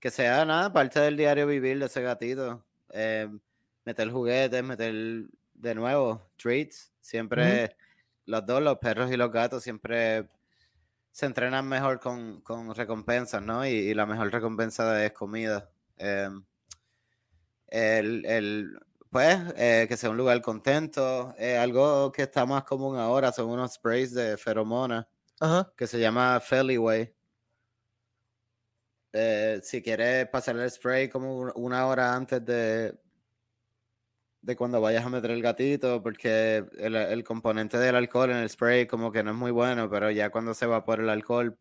[0.00, 2.64] Que sea nada, parte del diario vivir de ese gatito.
[2.90, 3.28] Eh,
[3.84, 6.92] meter juguetes, meter de nuevo treats.
[7.00, 7.76] Siempre
[8.26, 10.28] los dos, los perros y los gatos, siempre
[11.10, 12.42] se entrenan mejor con,
[12.74, 13.66] recompensas, ¿no?
[13.66, 15.70] Y, la mejor recompensa es comida.
[15.96, 16.44] Em,
[17.68, 18.78] el,
[19.14, 21.32] pues, eh, que sea un lugar contento.
[21.60, 25.06] algo que está más común ahora son unos sprays de feromonas
[25.76, 27.14] que se llama Feliway.
[29.12, 32.98] Eh, si quieres pasar el spray como una hora antes de,
[34.42, 38.88] de cuando vayas a meter el gatito, porque el, componente del alcohol en el spray
[38.88, 41.56] como que no es muy bueno, pero ya cuando se va por el alcohol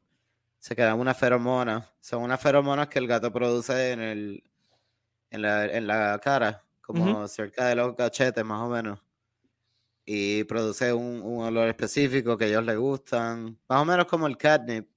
[0.58, 1.88] se quedan unas feromonas.
[2.02, 4.44] Son unas feromonas que el gato produce en, el,
[5.30, 9.00] en, la, en la cara como cerca de los cachetes más o menos.
[10.06, 14.38] Y produce un, olor específico que a ellos les gustan, más o menos como el
[14.38, 14.88] catnip,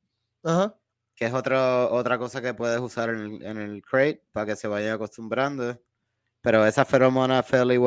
[1.15, 4.57] que es otro, otra cosa que puedes usar en el, en el crate para que
[4.57, 5.81] se vaya acostumbrando.
[6.41, 7.81] Pero esas feromonas Fairly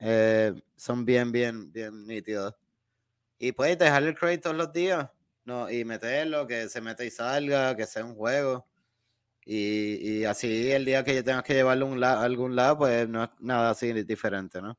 [0.00, 2.54] eh, son bien, bien, bien nítidas.
[3.38, 5.08] Y puedes dejar el crate todos los días
[5.44, 8.66] no, y meterlo, que se meta y salga, que sea un juego.
[9.52, 13.30] Y, así el día que yo tenga que llevarlo a algún lado, pues no es
[13.40, 14.78] nada así diferente, ¿no?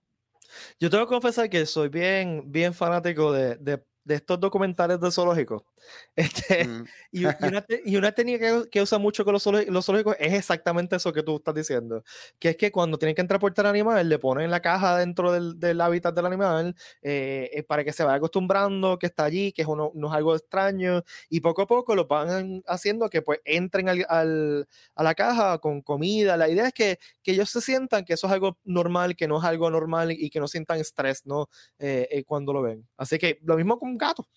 [0.80, 5.12] Yo tengo que confesar que soy bien, bien fanático de, de de estos documentales de
[5.12, 5.64] zoológicos.
[6.16, 6.68] Este,
[7.12, 11.24] y, una, y, una, técnica que, usa mucho con los, zoológicos es exactamente eso que
[11.24, 12.04] tú estás diciendo,
[12.38, 15.58] que es que cuando tienen que transportar al animal, le ponen la caja dentro del,
[15.60, 19.62] del hábitat del animal eh, eh, para que se vaya acostumbrando que está allí, que
[19.62, 23.40] es uno, no es algo extraño, y poco a poco lo van haciendo que pues
[23.46, 26.36] entren al, al, a la caja con comida.
[26.38, 29.38] La idea es que, que, ellos se sientan que eso es algo normal, que no
[29.40, 31.48] es algo normal y que no sientan estrés ¿no?
[31.80, 32.88] Eh, cuando lo ven.
[32.98, 34.28] Así que lo mismo con gato.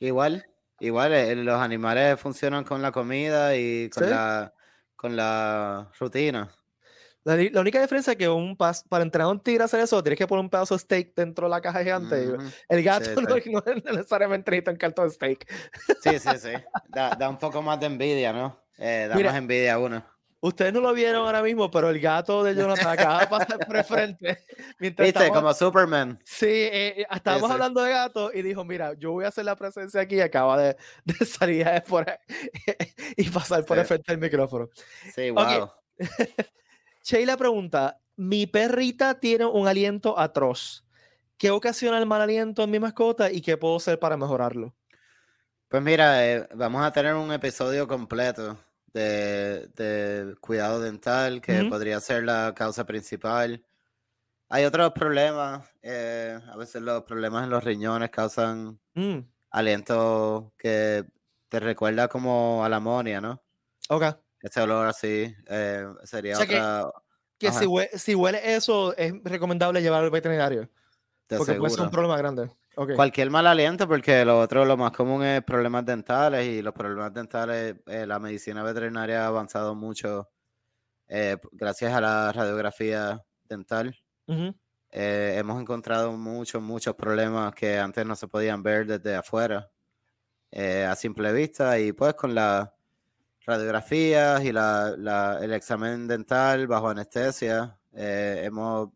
[0.00, 0.46] Igual,
[0.80, 4.54] igual, eh, los animales funcionan con la comida y con, la,
[4.96, 6.50] con la rutina.
[7.24, 10.18] La, única diferencia es que un para entrenar a un tigre a hacer eso, tienes
[10.18, 12.26] que poner un pedazo de steak dentro de la caja gigante.
[12.68, 13.62] El gato no,
[13.92, 15.46] necesariamente necesita un cartón de steak.
[16.02, 16.52] Sí, sí, sí.
[16.88, 18.58] Da, da, un poco más de envidia, ¿no?
[18.78, 20.17] Eh, da más envidia a uno.
[20.40, 23.76] Ustedes no lo vieron ahora mismo, pero el gato de Jonathan acaba de pasar por
[23.76, 24.38] el frente.
[24.78, 25.30] ¿Viste?
[25.30, 26.20] Como Superman.
[26.24, 29.56] Sí, eh, eh, estábamos hablando de gato y dijo, mira, yo voy a hacer la
[29.56, 32.06] presencia aquí y acaba de, de salir por
[33.16, 34.68] y pasar por el frente del micrófono.
[35.12, 35.72] Sí, wow.
[37.02, 40.84] Sheila pregunta, mi perrita tiene un aliento atroz.
[41.36, 44.72] ¿Qué ocasiona el mal aliento en mi mascota y qué puedo hacer para mejorarlo?
[45.66, 48.56] Pues mira, eh, vamos a tener un episodio completo
[48.92, 53.64] de, cuidado dental, que podría ser la causa principal.
[54.48, 59.18] Hay otros problemas, eh, a veces los problemas en los riñones causan mm.
[59.50, 61.04] aliento que
[61.48, 63.42] te recuerda como a la amonia, ¿no?
[63.90, 64.04] Ok.
[64.40, 66.90] Ese olor así eh, sería otra...
[67.38, 67.66] Que, si,
[67.98, 70.68] si, huele eso, es recomendable llevarlo al veterinario.
[71.28, 72.50] porque puede ser un problema grande.
[72.94, 77.12] Cualquier mal aliento, porque lo otro, lo más común es problemas dentales y los problemas
[77.12, 80.30] dentales, eh, la medicina veterinaria ha avanzado mucho
[81.08, 83.98] eh, gracias a la radiografía dental.
[84.28, 89.68] Eh, hemos encontrado muchos, muchos problemas que antes no se podían ver desde afuera
[90.52, 92.70] a simple vista y pues con las
[93.44, 98.90] radiografías y la, el examen dental bajo anestesia hemos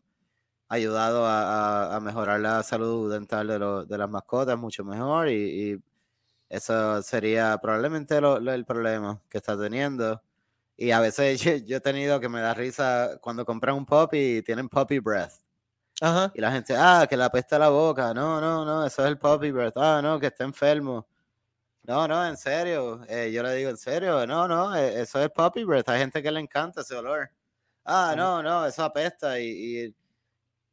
[0.73, 5.81] ayudado a, mejorar la salud dental de, de, las mascotas mucho mejor y,
[6.49, 10.21] eso sería probablemente el problema que está teniendo.
[10.77, 14.41] Y a veces yo, he tenido que me da risa cuando compran un puppy y
[14.43, 15.33] tienen puppy breath.
[16.33, 18.13] Y la gente, ah, que le apesta la boca.
[18.13, 19.77] No, no, no, eso es el puppy breath.
[19.77, 21.07] Ah, no, que está enfermo.
[21.83, 23.03] No, no, en serio.
[23.07, 24.27] Eh, yo le digo, en serio.
[24.27, 25.89] No, no, eh, eso es puppy breath.
[25.89, 27.31] Hay gente que le encanta ese olor.
[27.85, 29.39] Ah, no, no, eso apesta.
[29.39, 29.95] y y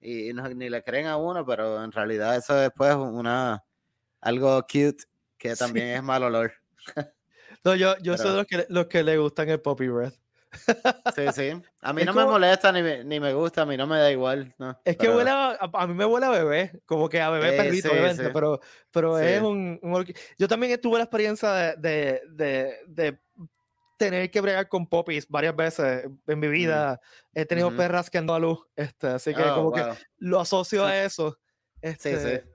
[0.00, 3.64] ni le creen a uno, pero en realidad eso es pues una
[4.20, 5.04] algo cute
[5.38, 6.52] que también es mal olor.
[7.64, 10.14] no, yo, yo soy los que, los que le gustan el poppy breath.
[11.14, 11.62] sí, sí.
[11.80, 14.10] A mí no me molesta ni me, ni me gusta, a mí no me da
[14.10, 14.52] igual.
[14.58, 17.56] No, es que huele a, a, mí me huele a bebé, como que a bebé
[17.56, 18.60] perrito, obviamente, pero,
[18.90, 19.78] pero es un,
[20.38, 23.18] Yo también tuve la experiencia de, de, de, de
[24.00, 26.98] tener que bregar con popis varias veces en mi vida.
[27.34, 29.84] He tenido perras que han dado a luz, este, así que oh, como que
[30.16, 31.38] lo asocio a eso.
[31.82, 32.46] Este,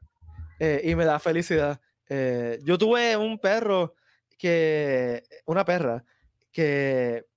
[0.60, 1.80] eh, y me da felicidad.
[2.10, 3.94] Eh, yo tuve un perro
[4.40, 6.04] que, una perra,
[6.52, 7.28] que,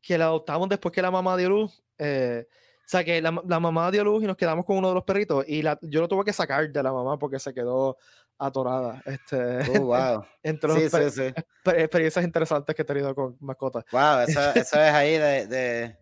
[0.00, 1.82] que la adoptamos después que la mamá dio luz.
[1.98, 4.94] Eh, o sea, que la, la, mamá dio luz y nos quedamos con uno de
[4.94, 7.96] los perritos y la, yo lo tuve que sacar de la mamá porque se quedó
[8.40, 9.02] atorada.
[9.04, 10.24] Este, oh, wow.
[10.42, 11.42] entre sí, sí, sí.
[11.76, 13.84] experiencias interesantes que he tenido con mascotas.
[13.92, 15.96] Wow, eso, eso es ahí de, de,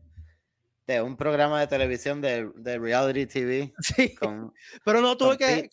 [0.87, 3.75] de, un programa de televisión de, de reality TV.
[3.81, 4.15] Sí,
[4.85, 5.69] pero no tuve que...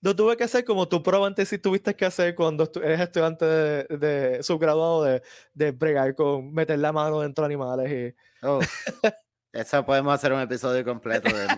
[0.00, 3.84] No tuve que hacer como tú probablemente si tuviste que hacer cuando eres estudiante de,
[3.98, 8.46] de subgraduado de, de bregar con meter la mano dentro de animales y...
[8.46, 8.60] Oh,
[9.52, 11.48] eso podemos hacer un episodio completo de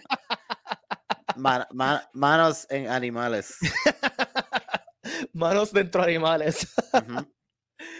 [1.36, 3.56] manos en animales.
[5.32, 6.66] Manos dentro de animales.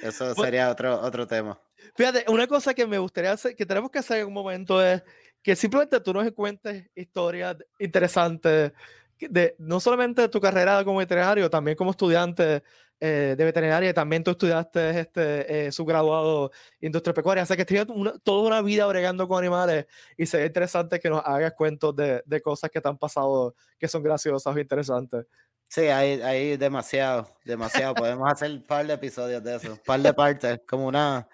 [0.03, 1.61] Eso sería otro, otro tema.
[1.95, 5.03] Fíjate, una cosa que me gustaría hacer, que tenemos que hacer en un momento es
[5.43, 8.73] que simplemente tú nos cuentes historias interesantes
[9.19, 12.63] de, no solamente de tu carrera como veterinario, también como estudiante
[13.01, 16.51] eh, de veterinaria, también tú estudiaste este, eh, subgraduado
[16.81, 17.87] industria pecuaria, o sea que tienes
[18.23, 22.41] toda una vida bregando con animales y sería interesante que nos hagas cuentos de, de
[22.41, 25.27] cosas que te han pasado que son graciosas o interesantes.
[25.71, 27.95] Sí, hay, hay demasiado, demasiado.
[27.95, 31.29] Podemos hacer un par de episodios de eso, un par de partes, como una,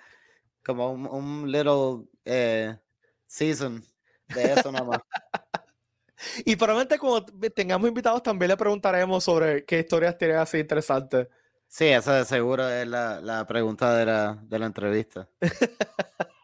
[0.63, 2.77] como un, un little eh,
[3.27, 3.83] season
[4.29, 5.01] de eso nomás.
[6.45, 7.25] y probablemente cuando
[7.55, 11.29] tengamos invitados también le preguntaremos sobre qué historias tienen así interesantes.
[11.67, 15.31] Sí, esa de seguro es la, la pregunta de la, de la entrevista.